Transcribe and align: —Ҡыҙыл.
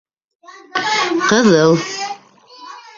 —Ҡыҙыл. 1.29 1.79